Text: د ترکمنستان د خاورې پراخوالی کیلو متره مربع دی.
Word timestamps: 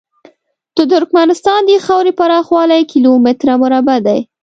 د 0.75 0.77
ترکمنستان 0.93 1.59
د 1.65 1.71
خاورې 1.85 2.11
پراخوالی 2.19 2.81
کیلو 2.91 3.13
متره 3.25 3.53
مربع 3.63 3.97
دی. 4.07 4.19